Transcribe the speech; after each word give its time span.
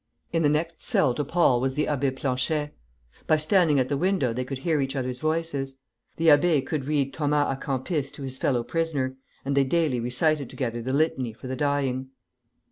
In 0.33 0.41
the 0.41 0.49
next 0.49 0.81
cell 0.81 1.13
to 1.13 1.23
Paul 1.23 1.61
was 1.61 1.75
the 1.75 1.85
Abbé 1.85 2.15
Planchet. 2.15 2.73
By 3.27 3.37
standing 3.37 3.77
at 3.79 3.87
the 3.87 3.99
window 3.99 4.33
they 4.33 4.43
could 4.43 4.57
hear 4.57 4.81
each 4.81 4.95
other's 4.95 5.19
voices. 5.19 5.77
The 6.15 6.29
abbé 6.29 6.65
could 6.65 6.85
read 6.85 7.13
Thomas 7.13 7.45
à 7.55 7.61
Kempis 7.61 8.11
to 8.13 8.23
his 8.23 8.39
fellow 8.39 8.63
prisoner, 8.63 9.15
and 9.45 9.55
they 9.55 9.63
daily 9.63 9.99
recited 9.99 10.49
together 10.49 10.81
the 10.81 10.91
litany 10.91 11.33
for 11.33 11.45
the 11.45 11.55
dying. 11.55 12.09